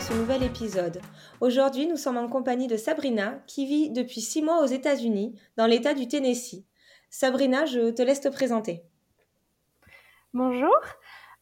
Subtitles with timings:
[0.00, 1.00] Ce nouvel épisode.
[1.40, 5.66] Aujourd'hui, nous sommes en compagnie de Sabrina, qui vit depuis six mois aux États-Unis, dans
[5.66, 6.64] l'État du Tennessee.
[7.10, 8.82] Sabrina, je te laisse te présenter.
[10.32, 10.74] Bonjour,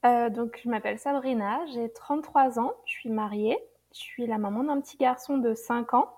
[0.05, 3.59] euh, donc je m'appelle Sabrina, j'ai 33 ans, je suis mariée,
[3.95, 6.10] je suis la maman d'un petit garçon de 5 ans.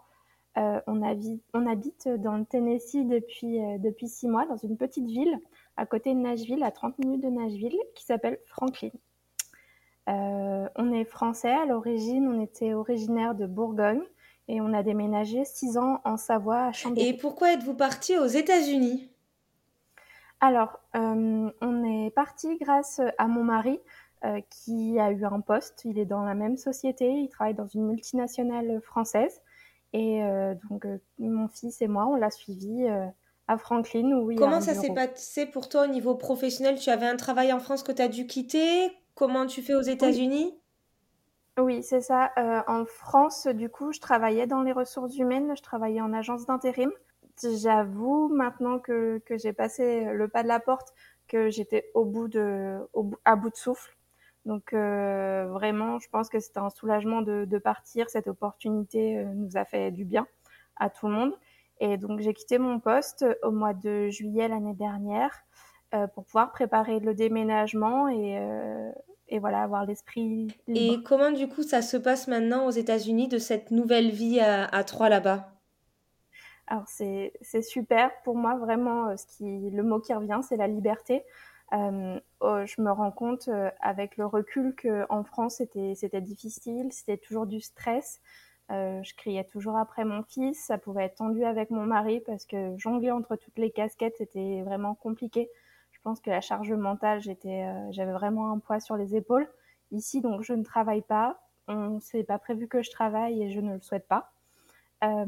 [0.57, 5.39] Euh, on, habite dans le Tennessee depuis, euh, depuis six mois, dans une petite ville
[5.77, 8.91] à côté de Nashville, à 30 minutes de Nashville, qui s'appelle Franklin.
[10.09, 14.03] Euh, on est français à l'origine, on était originaire de Bourgogne
[14.49, 17.09] et on a déménagé six ans en Savoie à Chambéry.
[17.09, 19.11] Et pourquoi êtes-vous parti aux États-Unis?
[20.41, 23.81] Alors, euh, on est parti grâce à mon mari
[24.25, 25.83] euh, qui a eu un poste.
[25.87, 29.41] Il est dans la même société, il travaille dans une multinationale française.
[29.95, 30.23] Et
[30.69, 30.89] donc,
[31.21, 32.85] mon fils et moi, on l'a suivi
[33.47, 34.11] à Franklin.
[34.11, 36.81] Où Comment ça s'est passé pour toi au niveau professionnel?
[36.81, 38.91] Tu avais un travail en France que tu as dû quitter?
[39.15, 40.59] Comment tu fais aux États-Unis?
[41.57, 42.33] Oui, c'est ça.
[42.37, 46.47] Euh, en France, du coup, je travaillais dans les ressources humaines, je travaillais en agence
[46.47, 46.91] d'intérim.
[47.43, 50.93] J'avoue maintenant que, que j'ai passé le pas de la porte
[51.29, 53.97] que j'étais au bout de, au, à bout de souffle.
[54.47, 58.11] Donc euh, vraiment, je pense que c'était un soulagement de, de, partir.
[58.11, 60.27] Cette opportunité euh, nous a fait du bien
[60.77, 61.33] à tout le monde.
[61.81, 65.45] Et donc j'ai quitté mon poste au mois de juillet l'année dernière
[66.15, 68.91] pour pouvoir préparer le déménagement et, euh,
[69.29, 73.39] et voilà, avoir l'esprit Et comment du coup ça se passe maintenant aux États-Unis de
[73.39, 75.51] cette nouvelle vie à, à Troyes là-bas?
[76.67, 80.67] Alors c'est super pour moi vraiment euh, ce qui le mot qui revient c'est la
[80.67, 81.23] liberté.
[81.73, 83.49] Euh, oh, je me rends compte
[83.81, 88.21] avec le recul que en France c'était c'était difficile, c'était toujours du stress.
[88.71, 92.47] Euh, je criais toujours après mon fils, ça pouvait être tendu avec mon mari parce
[92.47, 95.51] que jongler entre toutes les casquettes c'était vraiment compliqué.
[96.05, 99.49] Pense que la charge mentale, j'étais, euh, j'avais vraiment un poids sur les épaules.
[99.91, 101.41] Ici, donc, je ne travaille pas.
[101.67, 104.31] On s'est pas prévu que je travaille et je ne le souhaite pas.
[105.03, 105.25] Euh,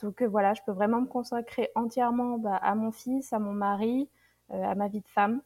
[0.00, 3.52] donc euh, voilà, je peux vraiment me consacrer entièrement bah, à mon fils, à mon
[3.52, 4.08] mari,
[4.50, 5.42] à ma vie de femme.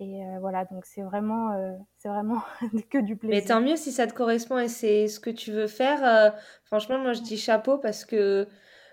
[0.00, 2.40] Et voilà, donc c'est vraiment, c'est vraiment
[2.90, 3.36] que du plaisir.
[3.36, 6.32] Mais tant mieux si ça te correspond et c'est ce que tu veux faire.
[6.64, 8.46] franchement, moi je dis chapeau parce que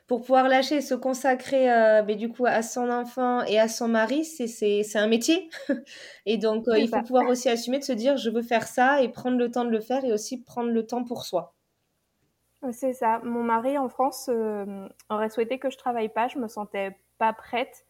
[0.07, 3.67] pour pouvoir lâcher et se consacrer euh, mais du coup à son enfant et à
[3.67, 5.49] son mari, c'est un métier.
[6.25, 9.01] et donc, euh, il faut pouvoir aussi assumer de se dire, je veux faire ça
[9.01, 11.53] et prendre le temps de le faire et aussi prendre le temps pour soi.
[12.71, 13.19] C'est ça.
[13.23, 16.27] Mon mari en France euh, aurait souhaité que je travaille pas.
[16.27, 17.85] Je me sentais pas prête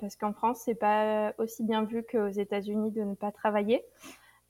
[0.00, 3.84] parce qu'en France, c'est pas aussi bien vu qu'aux États-Unis de ne pas travailler.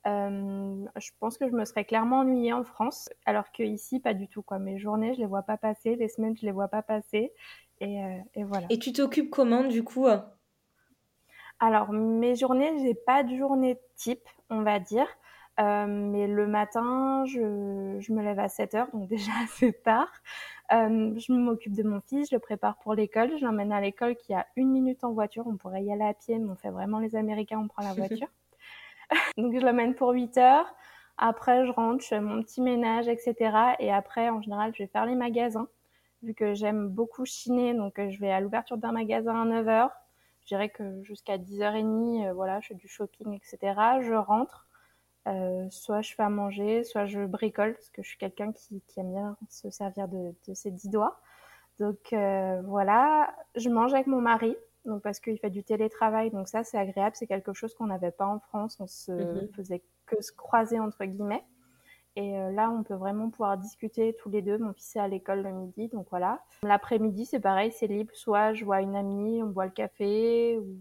[0.07, 4.15] Euh, je pense que je me serais clairement ennuyée en France, alors que ici pas
[4.15, 4.43] du tout.
[4.43, 4.59] Quoi.
[4.59, 7.33] Mes journées, je les vois pas passer, les semaines, je les vois pas passer,
[7.81, 8.67] et, euh, et voilà.
[8.71, 10.07] Et tu t'occupes comment du coup
[11.59, 15.09] Alors mes journées, j'ai pas de journée type, on va dire.
[15.61, 20.09] Euh, mais le matin, je, je, me lève à 7 heures, donc déjà assez tard.
[20.73, 24.17] Euh, je m'occupe de mon fils, je le prépare pour l'école, je l'emmène à l'école
[24.17, 25.47] qui a une minute en voiture.
[25.47, 27.95] On pourrait y aller à pied, mais on fait vraiment les Américains, on prend la
[27.95, 28.29] voiture.
[29.39, 30.75] Donc je l'emmène pour 8 heures.
[31.17, 33.35] Après, je rentre, je fais mon petit ménage, etc.
[33.79, 35.69] Et après, en général, je vais faire les magasins,
[36.23, 37.73] vu que j'aime beaucoup chiner.
[37.75, 39.93] Donc, euh, je vais à l'ouverture d'un magasin à 9 heures.
[40.43, 43.59] Je dirais que jusqu'à 10h30, euh, voilà, je fais du shopping, etc.
[44.03, 44.67] Je rentre.
[45.27, 48.83] Euh, soit je fais à manger, soit je bricole, parce que je suis quelqu'un qui,
[48.87, 51.19] qui, aime bien se servir de, de ses dix doigts.
[51.81, 56.49] Donc euh, voilà, je mange avec mon mari donc parce qu'il fait du télétravail, donc
[56.49, 59.49] ça c'est agréable, c'est quelque chose qu'on n'avait pas en France, on se mhm.
[59.55, 61.45] faisait que se croiser entre guillemets.
[62.17, 64.57] Et euh, là, on peut vraiment pouvoir discuter tous les deux.
[64.59, 66.41] Mon fils est à l'école le midi, donc voilà.
[66.63, 68.15] L'après-midi, c'est pareil, c'est libre.
[68.15, 70.79] Soit je vois une amie, on boit le café, ou,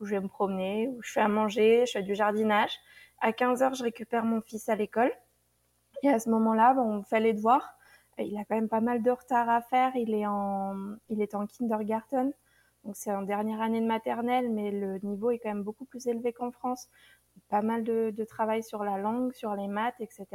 [0.00, 2.72] je vais me promener, ou je fais à manger, je fais du jardinage.
[3.20, 5.12] À 15 heures, je récupère mon fils à l'école.
[6.02, 7.74] Et à ce moment-là, on fait les devoirs.
[8.18, 9.94] Il a quand même pas mal de retard à faire.
[9.94, 10.74] Il est en,
[11.08, 12.32] il est en kindergarten.
[12.84, 16.06] Donc c'est en dernière année de maternelle, mais le niveau est quand même beaucoup plus
[16.06, 16.88] élevé qu'en France.
[17.48, 20.26] Pas mal de, de, travail sur la langue, sur les maths, etc.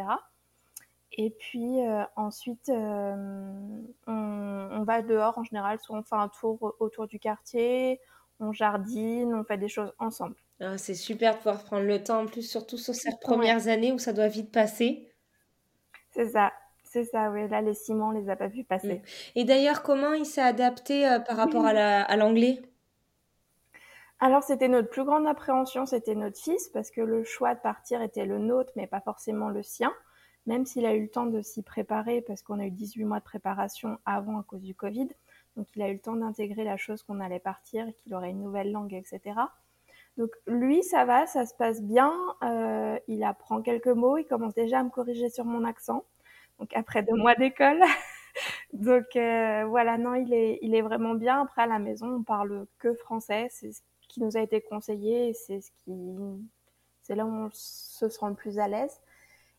[1.11, 6.29] Et puis euh, ensuite, euh, on, on, va dehors en général, soit on fait un
[6.29, 7.99] tour autour du quartier,
[8.39, 10.35] on jardine, on fait des choses ensemble.
[10.59, 13.91] Ah, c'est super de pouvoir prendre le temps, en plus surtout sur ces premières années
[13.91, 15.11] où ça doit vite passer.
[16.11, 16.51] C'est ça.
[16.97, 17.47] C'est ça, oui.
[17.47, 19.03] Là, les ciments, on les a pas vus passer.
[19.35, 22.59] Et d'ailleurs, comment il s'est adapté euh, par rapport à l'anglais?
[24.19, 28.01] Alors c'était notre plus grande appréhension, c'était notre fils, parce que le choix de partir
[28.01, 29.93] était le nôtre, mais pas forcément le sien,
[30.47, 33.19] même s'il a eu le temps de s'y préparer, parce qu'on a eu 18 mois
[33.19, 35.09] de préparation avant à cause du Covid.
[35.55, 38.41] Donc il a eu le temps d'intégrer la chose qu'on allait partir, qu'il aurait une
[38.41, 39.35] nouvelle langue, etc.
[40.17, 42.11] Donc lui, ça va, ça se passe bien.
[42.43, 46.03] Euh, il apprend quelques mots, il commence déjà à me corriger sur mon accent.
[46.59, 47.81] Donc après deux mois d'école.
[48.73, 51.41] Donc euh, voilà, non, il est, il est vraiment bien.
[51.41, 53.47] Après à la maison, on parle que français.
[53.51, 55.33] C'est ce qui nous a été conseillé.
[55.33, 56.15] C'est ce qui,
[57.03, 59.01] c'est là où on se sent le plus à l'aise.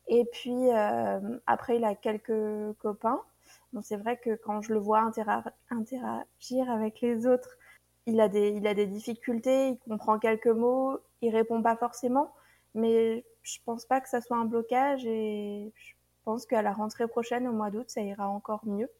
[0.08, 3.20] Et puis euh, après, il a quelques copains.
[3.72, 5.00] Bon, c'est vrai que quand je le vois
[5.70, 7.58] interagir avec les autres,
[8.06, 12.32] il a des, il a des difficultés, il comprend quelques mots, il répond pas forcément,
[12.74, 15.92] mais je pense pas que ça soit un blocage et je
[16.28, 18.90] pense qu'à la rentrée prochaine, au mois d'août, ça ira encore mieux.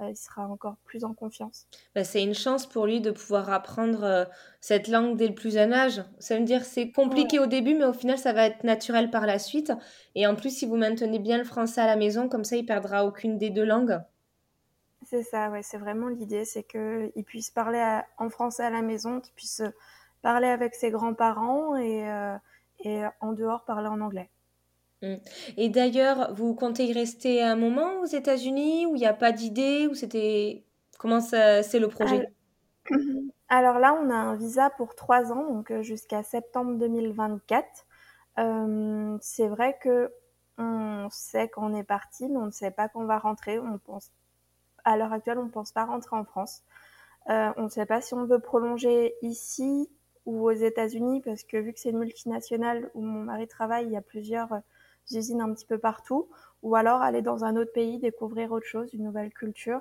[0.00, 1.68] Euh, il sera encore plus en confiance.
[1.94, 4.24] Bah, c'est une chance pour lui de pouvoir apprendre euh,
[4.60, 6.02] cette langue dès le plus jeune âge.
[6.18, 9.24] Ça veut dire c'est compliqué au début, mais au final, ça va être naturel par
[9.24, 9.72] la suite.
[10.16, 12.66] Et en plus, si vous maintenez bien le français à la maison, comme ça, il
[12.66, 14.00] perdra aucune des deux langues.
[15.06, 19.20] C'est ça, ouais, c'est vraiment l'idée, c'est qu'il puisse parler en français à la maison,
[19.20, 19.62] qu'il puisse
[20.22, 22.36] parler avec ses grands-parents et, euh,
[22.80, 24.28] et en dehors parler en anglais.
[25.04, 25.16] Mmh.
[25.56, 29.32] Et d'ailleurs, vous comptez y rester un moment aux États-Unis où il n'y a pas
[29.32, 30.64] d'idée ou c'était
[30.98, 32.28] comment c'est le projet?
[33.48, 37.66] Alors, là, on a un visa pour trois ans, donc euh, jusqu'à septembre 2024.
[38.38, 40.10] Euh, c'est vrai que
[40.56, 43.60] on sait qu'on est parti, mais on ne sait pas qu'on va rentrer.
[44.84, 46.62] À l'heure actuelle, on ne pense pas rentrer en France.
[47.28, 49.90] Euh, on ne sait pas si on veut prolonger ici
[50.26, 53.92] ou aux États-Unis, parce que vu que c'est une multinationale où mon mari travaille, il
[53.92, 54.48] y a plusieurs
[55.10, 56.28] usines un petit peu partout,
[56.62, 59.80] ou alors aller dans un autre pays, découvrir autre chose, une nouvelle culture.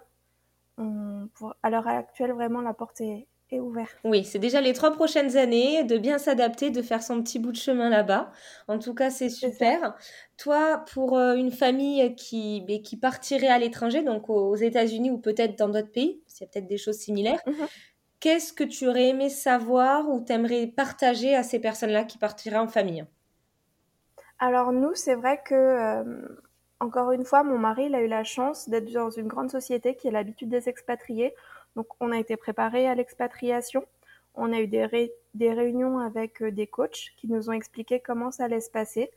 [0.75, 3.27] pour, à l'heure actuelle, vraiment, la porte est,
[3.59, 3.87] ouvert.
[4.03, 7.51] Oui, c'est déjà les trois prochaines années de bien s'adapter, de faire son petit bout
[7.51, 8.31] de chemin là-bas.
[8.67, 9.95] En tout cas, c'est super.
[10.37, 15.57] Toi, pour euh, une famille qui, qui partirait à l'étranger, donc aux États-Unis ou peut-être
[15.57, 17.67] dans d'autres pays, il y a peut-être des choses similaires, mhm.
[18.19, 22.67] qu'est-ce que tu aurais aimé savoir ou t'aimerais partager à ces personnes-là qui partiraient en
[22.67, 23.05] famille?
[24.43, 25.55] Alors nous, c'est vrai que...
[25.55, 26.03] Euh,
[26.81, 29.95] encore une fois, mon mari, il a eu la chance d'être dans une grande société
[29.95, 31.33] qui a l'habitude des expatriés.
[31.77, 33.85] Donc, on a été préparé à l'expatriation.
[34.35, 34.85] On a eu des,
[35.49, 39.11] réunions avec euh, des coachs qui nous ont expliqué comment ça allait se passer.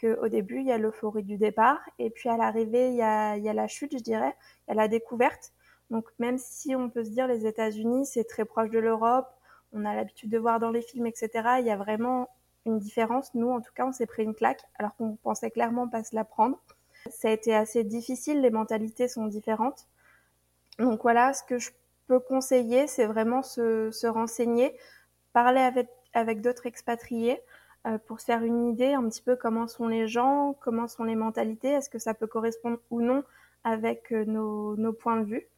[0.00, 3.48] Qu'au début, il y a l'euphorie du départ, et puis à l'arrivée, il il y
[3.48, 4.34] a la chute, je dirais,
[4.66, 5.52] il y a la découverte.
[5.90, 9.28] Donc, même si on peut se dire les États-Unis, c'est très proche de l'Europe,
[9.72, 11.30] on a l'habitude de voir dans les films, etc.,
[11.60, 12.28] il y a vraiment
[12.66, 13.34] une différence.
[13.34, 16.14] Nous, en tout cas, on s'est pris une claque, alors qu'on pensait clairement pas se
[16.14, 16.58] la prendre.
[17.10, 19.86] Ça a été assez difficile, les mentalités sont différentes.
[20.78, 21.70] Donc voilà, ce que je
[22.06, 24.76] peux conseiller, c'est vraiment se, se, renseigner,
[25.32, 27.40] parler avec, avec d'autres expatriés
[27.86, 31.04] euh, pour se faire une idée un petit peu comment sont les gens, comment sont
[31.04, 33.24] les mentalités, est-ce que ça peut correspondre ou non
[33.64, 35.48] avec euh, nos, nos points de vue.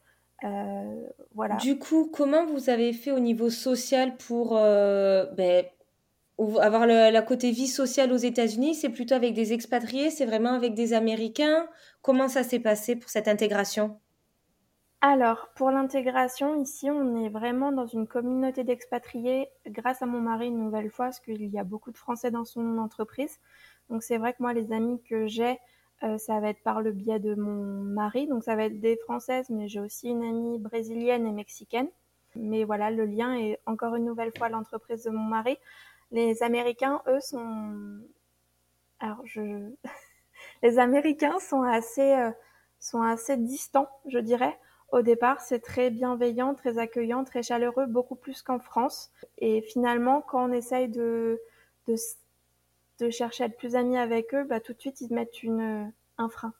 [0.44, 1.56] Euh, voilà.
[1.56, 5.64] Du coup, comment vous avez fait au niveau social pour euh, ben,
[6.60, 10.52] avoir le, la côté vie sociale aux États-Unis C'est plutôt avec des expatriés C'est vraiment
[10.52, 11.66] avec des Américains
[12.02, 14.00] Comment ça s'est passé pour cette intégration?
[15.06, 20.46] Alors, pour l'intégration, ici, on est vraiment dans une communauté d'expatriés grâce à mon mari
[20.46, 23.38] une nouvelle fois, parce qu'il y a beaucoup de Français dans son entreprise.
[23.90, 25.58] Donc, c'est vrai que moi, les amis que j'ai,
[26.04, 28.26] euh, ça va être par le biais de mon mari.
[28.26, 31.88] Donc, ça va être des Françaises, mais j'ai aussi une amie brésilienne et mexicaine.
[32.34, 35.58] Mais voilà, le lien est encore une nouvelle fois l'entreprise de mon mari.
[36.10, 38.00] Les Américains, eux, sont...
[39.00, 39.70] Alors, je...
[40.62, 42.30] les Américains sont assez, euh,
[42.80, 44.58] sont assez distants, je dirais
[44.94, 49.10] au départ, c'est très bienveillant, très accueillant, très chaleureux, beaucoup plus qu'en France.
[49.38, 51.40] Et finalement, quand on essaye de,
[51.88, 55.92] de, chercher à être plus amis avec eux, bah, tout de suite, ils mettent une,
[56.16, 56.54] un frein.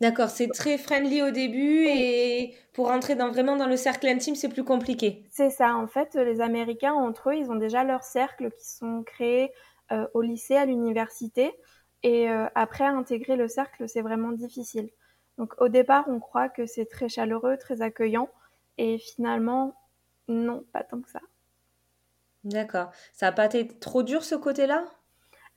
[0.00, 4.34] D'accord, c'est très friendly au début et pour rentrer dans, vraiment dans le cercle intime,
[4.34, 5.24] c'est plus compliqué.
[5.30, 9.02] C'est ça, en fait, les Américains, entre eux, ils ont déjà leurs cercles qui sont
[9.04, 9.52] créés
[9.92, 11.54] euh, au lycée, à l'université.
[12.02, 14.90] Et euh, après, intégrer le cercle, c'est vraiment difficile.
[15.38, 18.28] Donc au départ, on croit que c'est très chaleureux, très accueillant,
[18.78, 19.74] et finalement,
[20.28, 21.20] non, pas tant que ça.
[22.44, 22.90] D'accord.
[23.12, 24.84] Ça n'a pas été trop dur ce côté-là?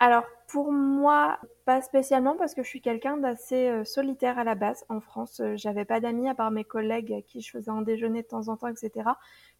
[0.02, 4.56] Alors pour moi, pas spécialement parce que je suis quelqu'un d'assez euh, solitaire à la
[4.56, 4.86] base.
[4.88, 7.82] En France, euh, j'avais pas d'amis à part mes collègues à qui je faisais un
[7.82, 9.10] déjeuner de temps en temps, etc.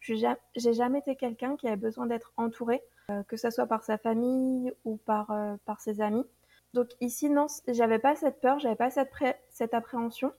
[0.00, 3.98] J'ai jamais été quelqu'un qui avait besoin d'être entouré, euh, que ce soit par sa
[3.98, 5.30] famille ou par,
[5.66, 6.24] par ses amis.
[6.72, 9.10] Donc ici, non, j'avais pas cette peur, j'avais pas cette,
[9.50, 10.32] cette appréhension.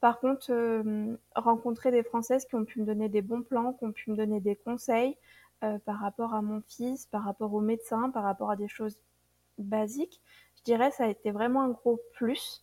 [0.00, 0.52] Par contre,
[1.34, 4.16] rencontrer des Françaises qui ont pu me donner des bons plans, qui ont pu me
[4.16, 5.16] donner des conseils,
[5.60, 8.96] par rapport à mon fils, par rapport au médecin, par rapport à des choses
[9.58, 10.20] basiques.
[10.56, 12.62] Je dirais ça a été vraiment un gros plus.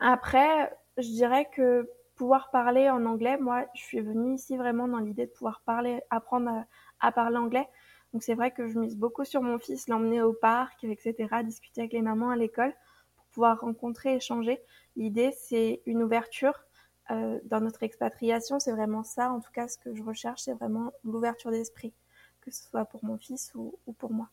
[0.00, 4.98] Après, je dirais que pouvoir parler en anglais, moi, je suis venue ici vraiment dans
[4.98, 6.64] l'idée de pouvoir parler, apprendre
[7.00, 7.68] à, parler anglais.
[8.12, 11.14] Donc c'est vrai que je mise beaucoup sur mon fils, l'emmener au parc, etc.,
[11.44, 12.74] discuter avec les mamans à l'école
[13.16, 14.60] pour pouvoir rencontrer, échanger.
[14.96, 16.64] L'idée, c'est une ouverture.
[17.10, 19.32] Euh, dans notre expatriation, c'est vraiment ça.
[19.32, 21.94] En tout cas, ce que je recherche, c'est vraiment l'ouverture d'esprit,
[22.40, 24.28] que ce soit pour mon fils ou pour moi.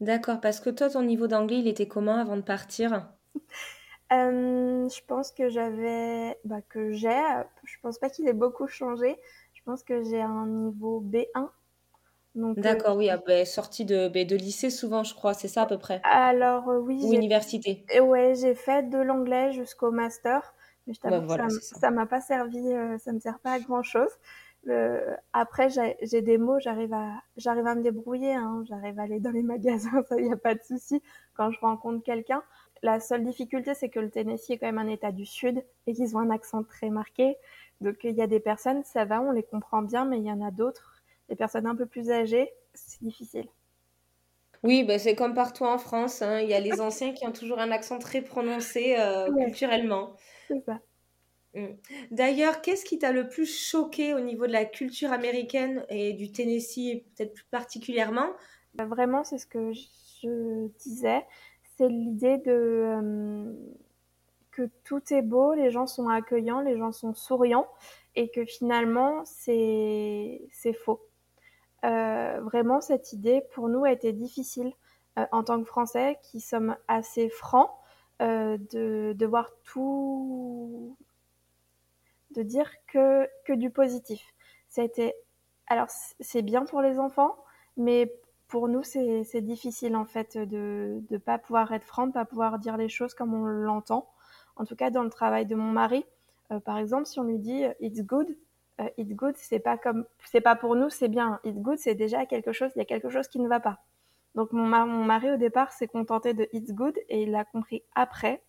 [0.00, 3.08] D'accord, parce que toi, ton niveau d'anglais, il était comment avant de partir?
[4.12, 7.22] Euh, je pense que j'avais, bah, que j'ai,
[7.64, 9.16] je pense pas qu'il ait beaucoup changé.
[9.54, 11.52] Je pense que j'ai un niveau B1.
[12.34, 15.48] Donc, euh, D'accord, oui, ah, bah, sortie de, bah, de lycée souvent, je crois, c'est
[15.48, 16.02] ça à peu près?
[16.02, 17.02] Alors euh, oui.
[17.02, 17.90] Ou université?
[18.00, 20.54] Ouais, j'ai fait de l'anglais jusqu'au master,
[20.86, 21.28] mais je t'avoue que
[21.60, 22.58] ça m'a pas servi,
[23.00, 24.10] ça me sert pas à grand chose.
[25.32, 25.68] Après,
[26.02, 29.42] j'ai des mots, j'arrive à, j'arrive à me débrouiller, hein, j'arrive à aller dans les
[29.42, 31.02] magasins, ça y a pas de souci.
[31.34, 32.42] Quand je rencontre quelqu'un,
[32.82, 35.92] la seule difficulté, c'est que le Tennessee est quand même un État du Sud et
[35.92, 37.36] qu'ils ont un accent très marqué.
[37.80, 40.32] Donc il y a des personnes, ça va, on les comprend bien, mais il y
[40.32, 43.48] en a d'autres, des personnes un peu plus âgées, c'est difficile.
[44.62, 46.20] Oui, bah, c'est comme partout en France.
[46.20, 46.40] Hein.
[46.40, 50.12] Il y a les anciens qui ont toujours un accent très prononcé euh, culturellement.
[50.48, 50.80] C'est ça.
[51.54, 51.66] Mmh.
[52.12, 56.30] D'ailleurs, qu'est-ce qui t'a le plus choqué au niveau de la culture américaine et du
[56.30, 58.28] Tennessee, peut-être plus particulièrement?
[58.74, 61.24] Vraiment, c'est ce que je disais
[61.80, 63.52] c'est l'idée de euh,
[64.50, 67.66] que tout est beau, les gens sont accueillants, les gens sont souriants,
[68.16, 71.00] et que finalement c'est c'est faux.
[71.84, 74.72] Euh, vraiment, cette idée pour nous a été difficile
[75.18, 77.70] euh, en tant que Français, qui sommes assez francs,
[78.20, 80.94] de, de voir tout,
[82.32, 84.22] de dire que que du positif.
[84.68, 85.14] Ça a été
[85.66, 85.88] alors
[86.20, 87.36] c'est bien pour les enfants,
[87.76, 88.12] mais
[88.50, 92.58] pour nous, c'est difficile en fait de ne pas pouvoir être franc, de pas pouvoir
[92.58, 94.08] dire les choses comme on l'entend.
[94.56, 96.04] En tout cas, dans le travail de mon mari,
[96.50, 98.36] euh, par exemple, si on lui dit euh, it's good,
[98.80, 101.38] euh, it's good, c'est pas comme, c'est pas pour nous, c'est bien.
[101.44, 103.78] It's good, c'est déjà quelque chose, il y a quelque chose qui ne va pas.
[104.34, 107.84] Donc mon, mon mari au départ s'est contenté de it's good et il a compris
[107.94, 108.42] après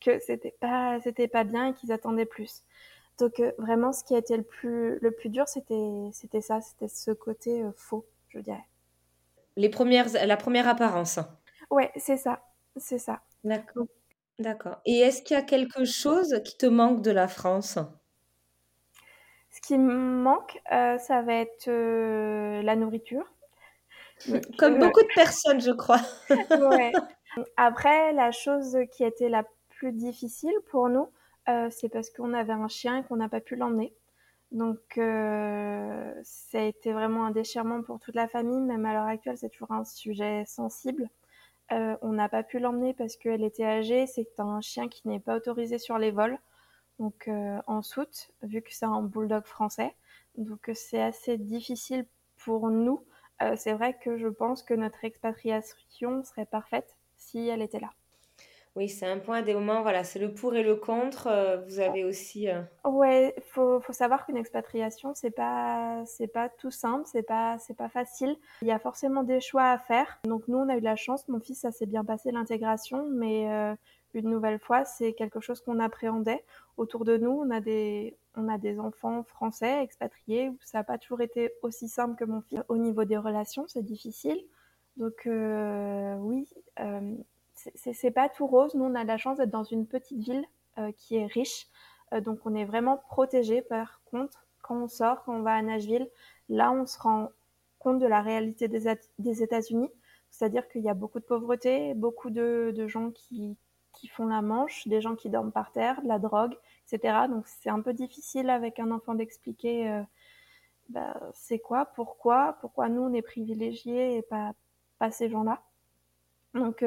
[0.00, 2.62] que c'était pas, c'était pas bien et qu'ils attendaient plus.
[3.18, 6.88] Donc vraiment, ce qui a été le plus, le plus dur, c'était, c'était ça, c'était
[6.88, 8.64] ce côté faux, je dirais
[9.58, 11.18] les premières, la première apparence.
[11.70, 12.40] Ouais, c'est ça,
[12.76, 13.20] c'est ça.
[13.44, 13.86] D'accord.
[14.38, 14.80] D'accord.
[14.86, 17.76] Et est-ce qu'il y a quelque chose qui te manque de la France?
[19.50, 23.24] Ce qui me manque, euh, ça va être euh, la nourriture.
[24.58, 26.00] Comme beaucoup de personnes, je crois.
[26.30, 26.92] ouais.
[27.56, 31.17] Après, la chose qui été la plus difficile pour nous, euh,
[31.70, 33.94] c'est parce qu'on avait un chien et qu'on n'a pas pu l'emmener.
[34.52, 38.60] Donc, euh, ça a été vraiment un déchirement pour toute la famille.
[38.60, 41.10] Même à l'heure actuelle, c'est toujours un sujet sensible.
[41.72, 44.06] Euh, on n'a pas pu l'emmener parce qu'elle était âgée.
[44.06, 46.38] C'est un chien qui n'est pas autorisé sur les vols.
[46.98, 49.94] Donc, euh, en soute, vu que c'est un bulldog français.
[50.36, 52.06] Donc, c'est assez difficile
[52.38, 53.04] pour nous.
[53.56, 57.90] c'est vrai que je pense que notre expatriation serait parfaite si elle était là.
[58.78, 61.26] Oui, c'est un point des moments, voilà, c'est le pour et le contre.
[61.26, 62.48] Euh, vous avez aussi.
[62.48, 67.58] Euh, ouais, faut, faut savoir qu'une expatriation, c'est pas, c'est pas tout simple, c'est pas,
[67.58, 68.36] c'est pas facile.
[68.62, 70.20] Il y a forcément des choix à faire.
[70.22, 71.26] Donc nous, on a eu la chance.
[71.26, 73.74] Mon fils, ça s'est bien passé l'intégration, mais euh,
[74.14, 76.44] une nouvelle fois, c'est quelque chose qu'on appréhendait.
[76.76, 80.84] Autour de nous, on a des, on a des enfants français expatriés où ça n'a
[80.84, 82.60] pas toujours été aussi simple que mon fils.
[82.68, 84.40] Au niveau des relations, c'est difficile.
[84.96, 85.28] Donc
[86.20, 86.48] oui
[87.74, 88.74] c'est pas tout rose.
[88.74, 90.44] Nous, on a la chance d'être dans une petite ville
[90.78, 91.66] euh, qui est riche.
[92.12, 93.62] Euh, donc, on est vraiment protégé.
[93.62, 96.08] Par contre, quand on sort, quand on va à Nashville,
[96.48, 97.30] là, on se rend
[97.78, 99.90] compte de la réalité des, des États-Unis.
[100.30, 103.56] C'est-à-dire qu'il y a beaucoup de pauvreté, beaucoup de, gens qui,
[103.92, 106.56] qui, font la manche, des gens qui dorment par terre, de la drogue,
[106.86, 107.26] etc.
[107.28, 110.02] Donc, c'est un peu difficile avec un enfant d'expliquer euh,
[110.90, 114.52] bah, c'est quoi, pourquoi, pourquoi nous, on est privilégiés et pas,
[114.98, 115.62] pas ces gens-là.
[116.54, 116.82] Donc,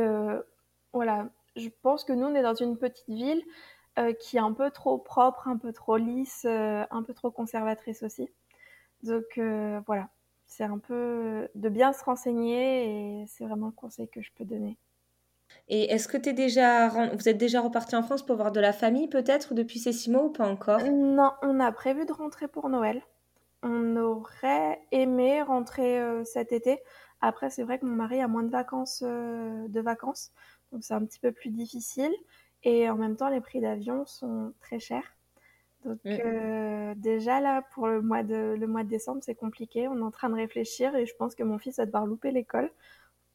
[0.94, 3.44] voilà, je pense que nous, on est dans une petite ville
[4.00, 7.30] euh, qui est un peu trop propre, un peu trop lisse, euh, un peu trop
[7.30, 8.30] conservatrice aussi.
[9.04, 10.10] Donc euh, voilà,
[10.48, 14.46] c'est un peu de bien se renseigner et c'est vraiment le conseil que je peux
[14.46, 14.78] donner.
[15.68, 18.72] Et est-ce que es déjà, vous êtes déjà reparti en France pour voir de la
[18.72, 20.80] famille peut-être depuis ces six mois ou pas encore?
[20.82, 23.02] Non, on a prévu de rentrer pour Noël.
[23.62, 26.80] On aurait aimé rentrer cet été.
[27.20, 30.32] Après, c'est vrai que mon mari a moins de vacances, de vacances
[30.72, 32.14] donc c'est un petit peu plus difficile.
[32.64, 35.16] Et en même temps, les prix d'avion sont très chers.
[35.84, 36.94] Donc mmh.
[36.96, 39.88] déjà là, pour le mois, de, le mois de décembre, c'est compliqué.
[39.88, 42.30] On est en train de réfléchir et je pense que mon fils va devoir louper
[42.32, 42.70] l'école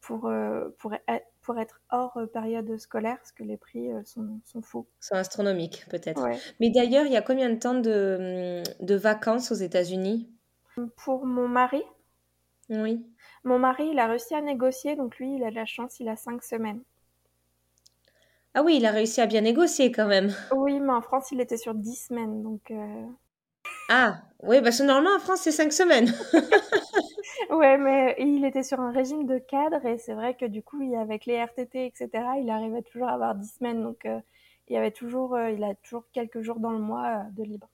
[0.01, 0.31] pour,
[0.79, 0.95] pour,
[1.43, 4.87] pour être hors période scolaire, parce que les prix sont, sont fous.
[5.01, 6.25] Sont astronomiques peut-être.
[6.61, 10.31] Mais d'ailleurs, il y a combien de temps de, de vacances aux États-Unis?
[10.97, 11.83] Pour mon mari?
[12.69, 13.05] Oui.
[13.43, 16.09] Mon mari, il a réussi à négocier, donc lui, il a de la chance, il
[16.09, 16.83] a cinq semaines.
[18.59, 20.35] Ah oui, il a réussi à bien négocier quand même.
[20.51, 22.71] Oui, mais en France, il était sur dix semaines, donc...
[22.71, 23.05] Euh.
[23.91, 26.11] Ah, oui, parce que normalement, en France, c'est cinq semaines.
[27.51, 30.81] ouais, mais il était sur un régime de cadre, et c'est vrai que du coup,
[30.99, 32.09] avec les RTT, etc.,
[32.41, 34.19] il arrivait toujours à avoir dix semaines, donc euh,
[34.69, 37.69] il, y avait toujours, euh, il a toujours quelques jours dans le mois de libre.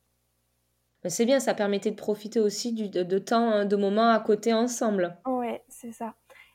[1.06, 4.52] C'est bien, ça permettait de profiter aussi du, de, temps, hein, de moments à côté
[4.52, 5.16] ensemble.
[5.26, 6.14] Ouais, c'est ça.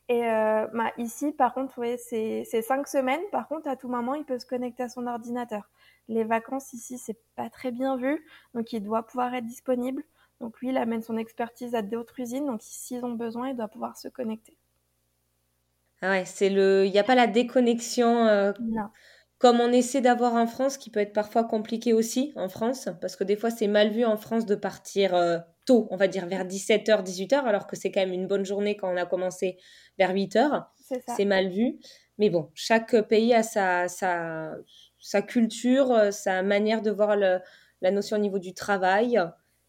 [0.09, 3.21] Et euh, bah, ici, par contre, c'est cinq semaines.
[3.31, 5.69] Par contre, à tout moment, il peut se connecter à son ordinateur.
[6.07, 10.03] Les vacances ici, c'est pas très bien vu, donc il doit pouvoir être disponible.
[10.39, 13.67] Donc lui, il amène son expertise à d'autres usines, donc s'ils ont besoin, il doit
[13.67, 14.55] pouvoir se connecter.
[16.01, 18.27] Ah ouais, c'est le, il n'y a pas la déconnexion.
[18.27, 18.89] Euh, non
[19.37, 23.15] comme on essaie d'avoir en France, qui peut être parfois compliqué aussi en France, parce
[23.15, 26.25] que des fois c'est mal vu en France de partir euh, tôt, on va dire
[26.25, 29.57] vers 17h, 18h, alors que c'est quand même une bonne journée quand on a commencé
[29.99, 30.65] vers 8h.
[31.15, 31.77] C'est mal vu.
[32.17, 34.55] Mais bon, chaque pays a sa, sa,
[34.99, 37.39] sa culture, sa manière de voir le,
[37.81, 39.19] la notion au niveau du travail.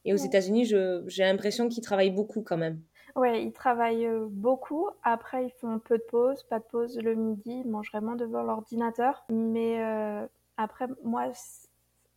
[0.05, 2.81] Et aux États-Unis, j'ai l'impression qu'ils travaillent beaucoup quand même.
[3.17, 4.89] Ouais, ils travaillent euh, beaucoup.
[5.03, 7.63] Après, ils font peu de pauses, pas de pause le midi.
[7.65, 9.25] Ils mangent vraiment devant l'ordinateur.
[9.29, 10.25] Mais euh,
[10.57, 11.33] après, moi,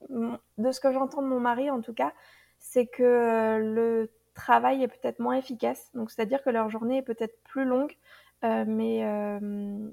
[0.10, 2.14] de ce que j'entends de mon mari, en tout cas,
[2.62, 5.92] c'est que euh, le travail est peut-être moins efficace.
[5.94, 7.94] Donc, c'est-à-dire que leur journée est peut-être plus longue.
[8.44, 9.04] mais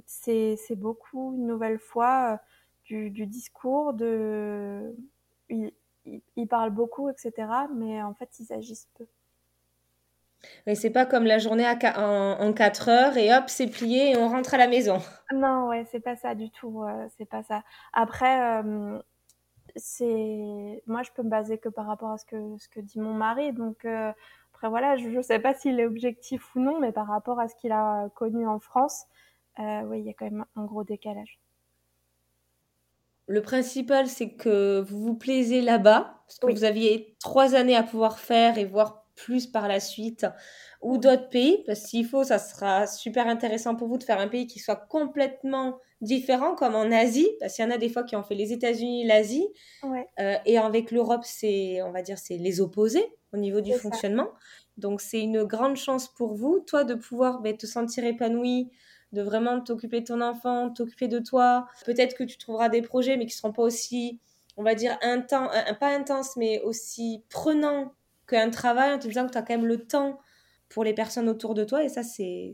[0.07, 2.41] c'est beaucoup, une nouvelle fois,
[2.85, 4.95] du, discours, de...
[5.51, 5.73] Ils,
[6.37, 7.33] ils parlent beaucoup, etc.
[7.75, 9.07] Mais en fait, ils agissent peu.
[10.67, 14.13] Mais c'est pas comme la journée à, en, en 4 heures et hop, c'est plié
[14.13, 14.99] et on rentre à la maison.
[15.35, 16.83] Non, ouais, c'est pas ça du tout.
[16.83, 17.63] Euh, c'est pas ça.
[17.93, 18.99] Après, euh,
[19.79, 23.01] c'est moi, je peux me baser que par rapport à ce que ce que dit
[23.01, 23.53] mon mari.
[23.53, 24.13] Donc euh,
[24.55, 27.49] après voilà, je, ne sais pas s'il est objectif ou non, mais par rapport à
[27.49, 29.05] ce qu'il a connu en France,
[29.59, 31.41] oui, il y a quand même un gros décalage.
[33.27, 37.83] Le principal, c'est que vous vous plaisez là-bas, parce que vous aviez trois années à
[37.83, 40.27] pouvoir faire et voir plus par la suite
[40.81, 44.29] ou d'autres pays parce s'il faut ça sera super intéressant pour vous de faire un
[44.29, 48.05] pays qui soit complètement différent comme en Asie parce qu'il y en a des fois
[48.05, 49.47] qui ont fait les États-Unis l'Asie.
[49.85, 54.29] Euh, et avec l'Europe c'est on va dire c'est les opposés au niveau du fonctionnement.
[54.77, 58.71] Donc c'est une grande chance pour vous toi de pouvoir ben, te sentir épanoui
[59.13, 61.67] de vraiment t'occuper de ton enfant t'occuper de toi.
[61.85, 64.21] Peut-être que tu trouveras des projets mais qui seront pas aussi
[64.57, 67.93] on va dire intense, pas intense mais aussi prenants
[68.29, 70.21] qu'un travail en te disant que tu as quand même le temps
[70.69, 71.83] pour les personnes autour de toi.
[71.83, 72.53] Et ça, c'est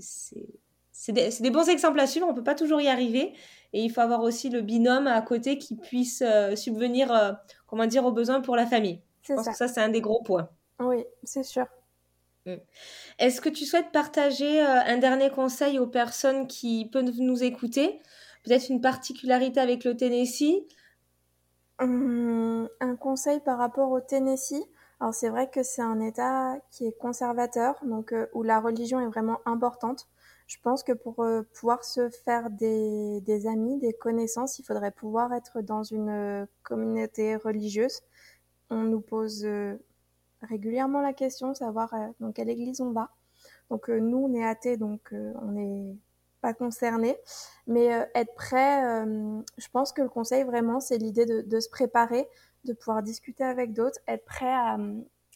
[1.08, 2.26] des, des, bons exemples à suivre.
[2.28, 3.34] On peut pas toujours y arriver.
[3.72, 7.32] Et il faut avoir aussi le binôme à côté qui puisse euh, subvenir, euh,
[7.66, 9.02] comment dire, aux besoins pour la famille.
[9.22, 9.50] Je pense ça.
[9.50, 10.48] que ça, c'est un des gros points.
[10.78, 11.66] Oui, c'est sûr.
[12.46, 12.54] Mm.
[13.18, 18.00] Est-ce que tu souhaites partager euh, un dernier conseil aux personnes qui peuvent nous écouter?
[18.44, 20.62] Peut-être une particularité avec le Tennessee?
[21.80, 24.62] Hum, Un conseil par rapport au Tennessee
[25.00, 29.08] alors c'est vrai que c'est un État qui est conservateur, donc où la religion est
[29.08, 30.08] vraiment importante.
[30.54, 35.32] Je pense que pour euh, pouvoir se faire des, amis, des connaissances, il faudrait pouvoir
[35.34, 38.02] être dans une euh, communauté religieuse.
[38.70, 39.44] On nous pose
[40.42, 43.10] régulièrement la question, savoir dans quelle église on va.
[43.68, 45.96] Donc nous, on est athées, donc on n'est
[46.40, 47.16] pas concernés.
[47.66, 49.04] Mais être prêt,
[49.58, 52.26] je pense que le conseil vraiment, c'est l'idée de, de se préparer,
[52.64, 54.78] de pouvoir discuter avec d'autres, être prêt à,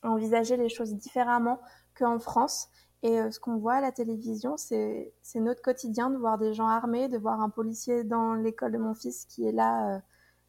[0.03, 1.61] envisager les choses différemment
[1.97, 2.69] qu'en France.
[3.03, 6.67] Et euh, ce qu'on voit à la télévision, c'est notre quotidien de voir des gens
[6.67, 9.99] armés, de voir un policier dans l'école de mon fils qui est là euh,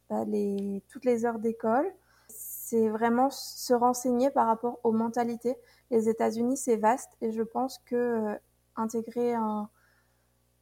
[0.08, 1.86] bah, les, toutes les heures d'école.
[2.28, 5.56] C'est vraiment se renseigner par rapport aux mentalités.
[5.90, 8.34] Les États-Unis, c'est vaste et je pense que euh,
[8.76, 9.68] intégrer un,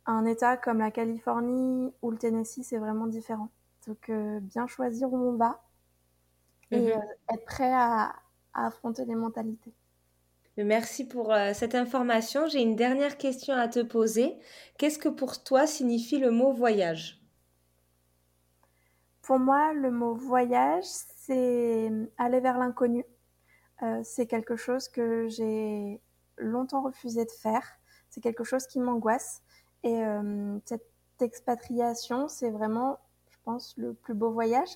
[0.06, 3.50] un État comme la Californie ou le Tennessee, c'est vraiment différent.
[3.86, 4.10] Donc
[4.42, 5.62] bien choisir où on va
[6.70, 6.98] et euh,
[7.32, 8.14] être prêt à,
[8.54, 9.72] affronter les mentalités.
[10.64, 12.48] Merci pour euh, cette information.
[12.48, 14.36] J'ai une dernière question à te poser.
[14.76, 17.22] Qu'est-ce que pour toi signifie le mot voyage?
[19.22, 23.04] Pour moi, le mot voyage, c'est aller vers l'inconnu.
[23.82, 26.00] Euh, c'est quelque chose que j'ai
[26.38, 27.78] longtemps refusé de faire.
[28.10, 29.42] C'est quelque chose qui m'angoisse.
[29.84, 30.02] Et
[30.64, 30.82] cette
[31.20, 32.98] expatriation, c'est vraiment,
[33.30, 34.70] je pense, le plus beau voyage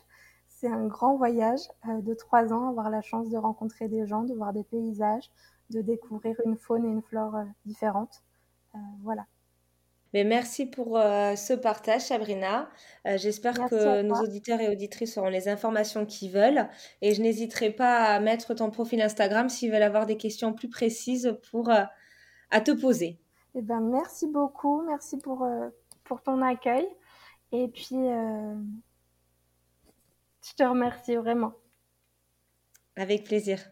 [0.63, 4.33] c'est un grand voyage de trois ans, avoir la chance de rencontrer des gens, de
[4.33, 5.29] voir des paysages,
[5.71, 8.23] de découvrir une faune et une flore différentes.
[9.03, 9.27] voilà.
[10.13, 12.69] Mais merci pour euh, ce partage, Sabrina.
[13.07, 16.69] Euh, j'espère que nos auditeurs et auditrices auront les informations qu'ils veulent.
[17.01, 20.69] Et je n'hésiterai pas à mettre ton profil Instagram s'ils veulent avoir des questions plus
[20.69, 21.85] précises pour, euh,
[22.51, 23.19] à te poser.
[23.55, 24.83] Eh ben, merci beaucoup.
[24.83, 25.49] Merci pour,
[26.05, 26.87] pour ton accueil.
[27.53, 28.55] Et puis, je
[30.57, 31.53] te remercie vraiment.
[32.97, 33.72] Avec plaisir.